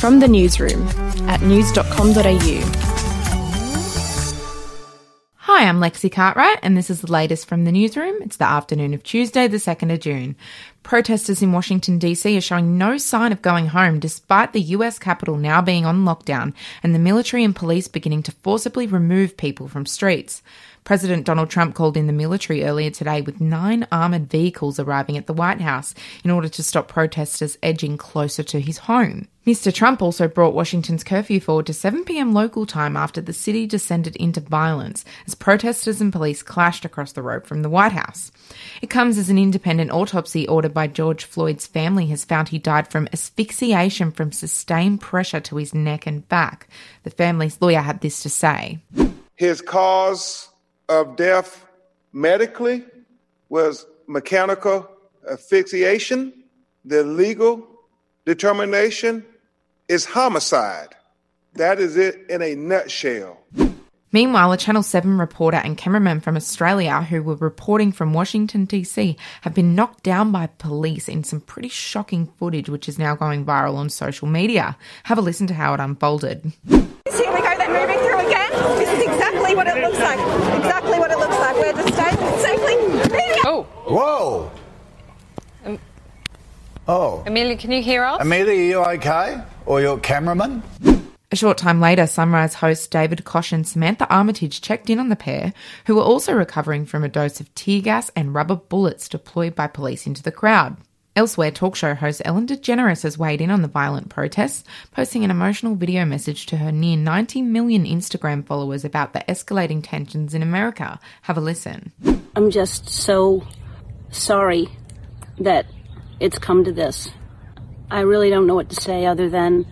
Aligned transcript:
From 0.00 0.20
the 0.20 0.28
newsroom 0.28 0.86
at 1.28 1.40
news.com.au. 1.40 2.86
Hi, 5.38 5.66
I'm 5.66 5.80
Lexi 5.80 6.12
Cartwright, 6.12 6.58
and 6.62 6.76
this 6.76 6.90
is 6.90 7.00
the 7.00 7.10
latest 7.10 7.48
from 7.48 7.64
the 7.64 7.72
newsroom. 7.72 8.20
It's 8.20 8.36
the 8.36 8.44
afternoon 8.44 8.92
of 8.92 9.02
Tuesday, 9.02 9.48
the 9.48 9.56
2nd 9.56 9.94
of 9.94 10.00
June. 10.00 10.36
Protesters 10.82 11.40
in 11.40 11.52
Washington, 11.52 11.98
D.C. 11.98 12.36
are 12.36 12.40
showing 12.42 12.76
no 12.76 12.98
sign 12.98 13.32
of 13.32 13.40
going 13.40 13.68
home 13.68 13.98
despite 13.98 14.52
the 14.52 14.60
US 14.60 14.98
Capitol 14.98 15.38
now 15.38 15.62
being 15.62 15.86
on 15.86 16.04
lockdown 16.04 16.52
and 16.82 16.94
the 16.94 16.98
military 16.98 17.42
and 17.44 17.56
police 17.56 17.88
beginning 17.88 18.22
to 18.24 18.32
forcibly 18.42 18.86
remove 18.86 19.38
people 19.38 19.68
from 19.68 19.86
streets. 19.86 20.42
President 20.86 21.26
Donald 21.26 21.50
Trump 21.50 21.74
called 21.74 21.96
in 21.96 22.06
the 22.06 22.12
military 22.12 22.62
earlier 22.62 22.90
today 22.90 23.20
with 23.20 23.40
nine 23.40 23.88
armoured 23.90 24.30
vehicles 24.30 24.78
arriving 24.78 25.16
at 25.18 25.26
the 25.26 25.32
White 25.32 25.60
House 25.60 25.96
in 26.22 26.30
order 26.30 26.48
to 26.48 26.62
stop 26.62 26.86
protesters 26.86 27.58
edging 27.60 27.98
closer 27.98 28.44
to 28.44 28.60
his 28.60 28.78
home. 28.78 29.26
Mr. 29.44 29.74
Trump 29.74 30.00
also 30.00 30.28
brought 30.28 30.54
Washington's 30.54 31.02
curfew 31.02 31.40
forward 31.40 31.66
to 31.66 31.72
7 31.74 32.04
pm 32.04 32.32
local 32.32 32.66
time 32.66 32.96
after 32.96 33.20
the 33.20 33.32
city 33.32 33.66
descended 33.66 34.14
into 34.14 34.38
violence 34.38 35.04
as 35.26 35.34
protesters 35.34 36.00
and 36.00 36.12
police 36.12 36.40
clashed 36.40 36.84
across 36.84 37.10
the 37.10 37.22
road 37.22 37.48
from 37.48 37.62
the 37.62 37.70
White 37.70 37.90
House. 37.90 38.30
It 38.80 38.88
comes 38.88 39.18
as 39.18 39.28
an 39.28 39.38
independent 39.38 39.90
autopsy 39.90 40.46
ordered 40.46 40.72
by 40.72 40.86
George 40.86 41.24
Floyd's 41.24 41.66
family 41.66 42.06
has 42.06 42.24
found 42.24 42.50
he 42.50 42.60
died 42.60 42.92
from 42.92 43.08
asphyxiation 43.12 44.12
from 44.12 44.30
sustained 44.30 45.00
pressure 45.00 45.40
to 45.40 45.56
his 45.56 45.74
neck 45.74 46.06
and 46.06 46.28
back. 46.28 46.68
The 47.02 47.10
family's 47.10 47.60
lawyer 47.60 47.80
had 47.80 48.02
this 48.02 48.22
to 48.22 48.28
say 48.28 48.78
His 49.34 49.60
cause 49.60 50.50
of 50.88 51.16
death 51.16 51.66
medically 52.12 52.84
was 53.48 53.86
mechanical 54.06 54.88
asphyxiation. 55.30 56.32
The 56.84 57.02
legal 57.02 57.66
determination 58.24 59.24
is 59.88 60.04
homicide. 60.04 60.94
That 61.54 61.80
is 61.80 61.96
it 61.96 62.28
in 62.28 62.42
a 62.42 62.54
nutshell. 62.54 63.38
Meanwhile, 64.12 64.52
a 64.52 64.56
Channel 64.56 64.82
7 64.82 65.18
reporter 65.18 65.58
and 65.58 65.76
cameraman 65.76 66.20
from 66.20 66.36
Australia 66.36 67.02
who 67.02 67.22
were 67.22 67.34
reporting 67.34 67.92
from 67.92 68.14
Washington, 68.14 68.64
D.C., 68.64 69.16
have 69.42 69.52
been 69.52 69.74
knocked 69.74 70.04
down 70.04 70.32
by 70.32 70.46
police 70.46 71.08
in 71.08 71.24
some 71.24 71.40
pretty 71.40 71.68
shocking 71.68 72.26
footage, 72.38 72.68
which 72.68 72.88
is 72.88 72.98
now 72.98 73.14
going 73.14 73.44
viral 73.44 73.74
on 73.74 73.90
social 73.90 74.28
media. 74.28 74.76
Have 75.04 75.18
a 75.18 75.20
listen 75.20 75.46
to 75.48 75.54
how 75.54 75.74
it 75.74 75.80
unfolded. 75.80 76.52
Here 76.68 76.78
we 76.78 77.42
go, 77.42 77.58
they're 77.58 77.68
moving 77.68 77.98
through 77.98 78.26
again. 78.26 78.52
This 78.78 78.88
is 78.88 79.04
exactly 79.04 79.54
what 79.54 79.66
it 79.66 79.82
looks 79.82 79.98
like. 79.98 80.18
Exactly 80.56 80.98
what 80.98 81.10
it 81.10 81.18
looks 81.18 81.36
like. 81.38 81.56
We're 81.56 81.72
just 81.72 81.92
staying 81.92 82.16
safely. 82.38 82.74
Oh, 83.44 83.64
Whoa! 83.86 84.50
Oh, 86.88 87.15
Amelia, 87.26 87.56
can 87.56 87.72
you 87.72 87.82
hear 87.82 88.04
us? 88.04 88.20
Amelia, 88.20 88.78
are 88.78 88.94
you 88.94 88.98
okay? 88.98 89.42
Or 89.66 89.80
your 89.80 89.98
cameraman? 89.98 90.62
A 91.32 91.36
short 91.36 91.58
time 91.58 91.80
later, 91.80 92.06
Sunrise 92.06 92.54
host 92.54 92.88
David 92.92 93.24
Koch 93.24 93.50
and 93.50 93.66
Samantha 93.66 94.08
Armytage 94.08 94.60
checked 94.60 94.88
in 94.88 95.00
on 95.00 95.08
the 95.08 95.16
pair, 95.16 95.52
who 95.86 95.96
were 95.96 96.02
also 96.02 96.32
recovering 96.32 96.86
from 96.86 97.02
a 97.02 97.08
dose 97.08 97.40
of 97.40 97.52
tear 97.56 97.80
gas 97.80 98.12
and 98.14 98.32
rubber 98.32 98.54
bullets 98.54 99.08
deployed 99.08 99.56
by 99.56 99.66
police 99.66 100.06
into 100.06 100.22
the 100.22 100.30
crowd. 100.30 100.76
Elsewhere, 101.16 101.50
talk 101.50 101.74
show 101.74 101.96
host 101.96 102.22
Ellen 102.24 102.46
DeGeneres 102.46 103.02
has 103.02 103.18
weighed 103.18 103.40
in 103.40 103.50
on 103.50 103.62
the 103.62 103.68
violent 103.68 104.08
protests, 104.08 104.62
posting 104.92 105.24
an 105.24 105.30
emotional 105.32 105.74
video 105.74 106.04
message 106.04 106.46
to 106.46 106.58
her 106.58 106.70
near 106.70 106.96
90 106.96 107.42
million 107.42 107.84
Instagram 107.84 108.46
followers 108.46 108.84
about 108.84 109.14
the 109.14 109.24
escalating 109.28 109.80
tensions 109.82 110.32
in 110.32 110.42
America. 110.42 111.00
Have 111.22 111.36
a 111.36 111.40
listen. 111.40 111.90
I'm 112.36 112.52
just 112.52 112.88
so 112.88 113.44
sorry 114.12 114.68
that 115.38 115.66
it's 116.20 116.38
come 116.38 116.64
to 116.64 116.72
this. 116.72 117.10
I 117.90 118.00
really 118.00 118.30
don't 118.30 118.46
know 118.46 118.54
what 118.54 118.70
to 118.70 118.76
say 118.76 119.06
other 119.06 119.28
than 119.28 119.66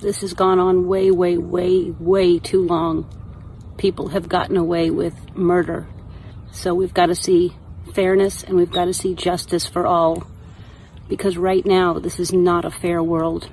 this 0.00 0.20
has 0.20 0.32
gone 0.34 0.58
on 0.58 0.86
way, 0.86 1.10
way, 1.10 1.36
way, 1.36 1.90
way 1.98 2.38
too 2.38 2.64
long. 2.66 3.74
People 3.76 4.08
have 4.08 4.28
gotten 4.28 4.56
away 4.56 4.90
with 4.90 5.14
murder. 5.34 5.86
So 6.52 6.74
we've 6.74 6.94
got 6.94 7.06
to 7.06 7.14
see 7.14 7.54
fairness 7.94 8.42
and 8.42 8.56
we've 8.56 8.70
got 8.70 8.86
to 8.86 8.94
see 8.94 9.14
justice 9.14 9.66
for 9.66 9.86
all. 9.86 10.26
Because 11.08 11.36
right 11.36 11.64
now, 11.64 11.98
this 11.98 12.20
is 12.20 12.32
not 12.32 12.64
a 12.64 12.70
fair 12.70 13.02
world. 13.02 13.48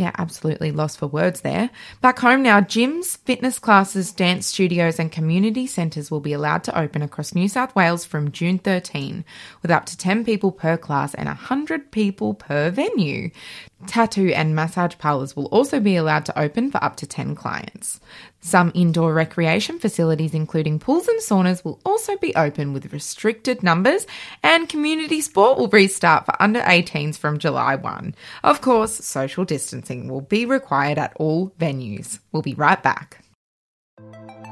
Yeah, 0.00 0.12
absolutely 0.16 0.72
lost 0.72 0.96
for 0.96 1.08
words 1.08 1.42
there. 1.42 1.68
Back 2.00 2.20
home 2.20 2.42
now, 2.42 2.62
gyms, 2.62 3.18
fitness 3.18 3.58
classes, 3.58 4.12
dance 4.12 4.46
studios, 4.46 4.98
and 4.98 5.12
community 5.12 5.66
centres 5.66 6.10
will 6.10 6.20
be 6.20 6.32
allowed 6.32 6.64
to 6.64 6.78
open 6.78 7.02
across 7.02 7.34
New 7.34 7.50
South 7.50 7.76
Wales 7.76 8.06
from 8.06 8.32
June 8.32 8.56
13, 8.58 9.26
with 9.60 9.70
up 9.70 9.84
to 9.84 9.98
10 9.98 10.24
people 10.24 10.52
per 10.52 10.78
class 10.78 11.12
and 11.12 11.26
100 11.26 11.90
people 11.90 12.32
per 12.32 12.70
venue. 12.70 13.30
Tattoo 13.86 14.32
and 14.34 14.54
massage 14.54 14.96
parlours 14.98 15.34
will 15.34 15.46
also 15.46 15.80
be 15.80 15.96
allowed 15.96 16.26
to 16.26 16.38
open 16.38 16.70
for 16.70 16.82
up 16.84 16.96
to 16.96 17.06
10 17.06 17.34
clients. 17.34 17.98
Some 18.40 18.72
indoor 18.74 19.14
recreation 19.14 19.78
facilities, 19.78 20.34
including 20.34 20.78
pools 20.78 21.08
and 21.08 21.20
saunas, 21.20 21.64
will 21.64 21.80
also 21.84 22.16
be 22.18 22.34
open 22.34 22.72
with 22.72 22.92
restricted 22.92 23.62
numbers, 23.62 24.06
and 24.42 24.68
community 24.68 25.20
sport 25.20 25.58
will 25.58 25.68
restart 25.68 26.26
for 26.26 26.40
under 26.40 26.60
18s 26.60 27.16
from 27.16 27.38
July 27.38 27.74
1. 27.74 28.14
Of 28.44 28.60
course, 28.60 28.92
social 29.04 29.44
distancing 29.44 30.08
will 30.08 30.20
be 30.20 30.44
required 30.44 30.98
at 30.98 31.12
all 31.16 31.50
venues. 31.58 32.18
We'll 32.32 32.42
be 32.42 32.54
right 32.54 32.82
back. 32.82 33.24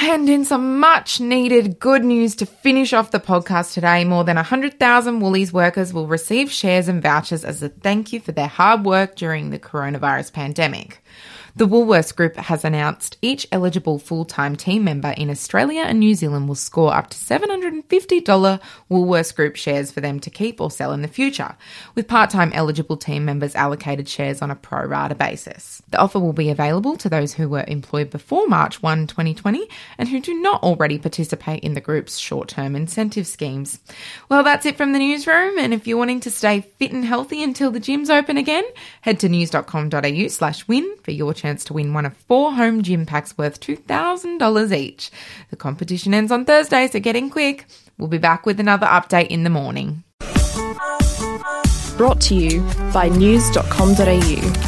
And 0.00 0.28
in 0.28 0.44
some 0.44 0.78
much 0.78 1.18
needed 1.18 1.80
good 1.80 2.04
news 2.04 2.36
to 2.36 2.46
finish 2.46 2.92
off 2.92 3.10
the 3.10 3.18
podcast 3.18 3.74
today, 3.74 4.04
more 4.04 4.22
than 4.22 4.36
100,000 4.36 5.18
Woolies 5.18 5.52
workers 5.52 5.92
will 5.92 6.06
receive 6.06 6.52
shares 6.52 6.86
and 6.86 7.02
vouchers 7.02 7.44
as 7.44 7.64
a 7.64 7.68
thank 7.68 8.12
you 8.12 8.20
for 8.20 8.30
their 8.30 8.46
hard 8.46 8.84
work 8.84 9.16
during 9.16 9.50
the 9.50 9.58
coronavirus 9.58 10.32
pandemic. 10.32 11.02
The 11.58 11.66
Woolworths 11.66 12.14
Group 12.14 12.36
has 12.36 12.64
announced 12.64 13.18
each 13.20 13.44
eligible 13.50 13.98
full 13.98 14.24
time 14.24 14.54
team 14.54 14.84
member 14.84 15.10
in 15.16 15.28
Australia 15.28 15.80
and 15.80 15.98
New 15.98 16.14
Zealand 16.14 16.46
will 16.46 16.54
score 16.54 16.94
up 16.94 17.10
to 17.10 17.18
$750 17.18 18.60
Woolworths 18.88 19.34
Group 19.34 19.56
shares 19.56 19.90
for 19.90 20.00
them 20.00 20.20
to 20.20 20.30
keep 20.30 20.60
or 20.60 20.70
sell 20.70 20.92
in 20.92 21.02
the 21.02 21.08
future, 21.08 21.56
with 21.96 22.06
part 22.06 22.30
time 22.30 22.52
eligible 22.54 22.96
team 22.96 23.24
members 23.24 23.56
allocated 23.56 24.08
shares 24.08 24.40
on 24.40 24.52
a 24.52 24.54
pro 24.54 24.86
rata 24.86 25.16
basis. 25.16 25.82
The 25.90 25.98
offer 25.98 26.20
will 26.20 26.32
be 26.32 26.48
available 26.48 26.96
to 26.96 27.08
those 27.08 27.34
who 27.34 27.48
were 27.48 27.64
employed 27.66 28.10
before 28.10 28.46
March 28.46 28.80
1, 28.80 29.08
2020, 29.08 29.68
and 29.98 30.08
who 30.08 30.20
do 30.20 30.40
not 30.40 30.62
already 30.62 30.96
participate 30.96 31.64
in 31.64 31.74
the 31.74 31.80
group's 31.80 32.18
short 32.18 32.48
term 32.50 32.76
incentive 32.76 33.26
schemes. 33.26 33.80
Well, 34.28 34.44
that's 34.44 34.64
it 34.64 34.76
from 34.76 34.92
the 34.92 35.00
newsroom, 35.00 35.58
and 35.58 35.74
if 35.74 35.88
you're 35.88 35.98
wanting 35.98 36.20
to 36.20 36.30
stay 36.30 36.60
fit 36.78 36.92
and 36.92 37.04
healthy 37.04 37.42
until 37.42 37.72
the 37.72 37.80
gyms 37.80 38.10
open 38.10 38.36
again, 38.36 38.62
head 39.00 39.18
to 39.18 39.28
news.com.au 39.28 40.28
slash 40.28 40.68
win 40.68 40.94
for 41.02 41.10
your 41.10 41.34
chance 41.34 41.47
to 41.56 41.74
win 41.74 41.94
one 41.94 42.06
of 42.06 42.16
four 42.16 42.52
home 42.52 42.82
gym 42.82 43.06
packs 43.06 43.36
worth 43.36 43.60
$2,000 43.60 44.76
each. 44.76 45.10
The 45.50 45.56
competition 45.56 46.14
ends 46.14 46.30
on 46.30 46.44
Thursday, 46.44 46.86
so 46.88 47.00
get 47.00 47.16
in 47.16 47.30
quick. 47.30 47.66
We'll 47.98 48.08
be 48.08 48.18
back 48.18 48.46
with 48.46 48.60
another 48.60 48.86
update 48.86 49.28
in 49.28 49.44
the 49.44 49.50
morning. 49.50 50.04
Brought 51.96 52.20
to 52.22 52.34
you 52.34 52.60
by 52.92 53.08
news.com.au. 53.08 54.67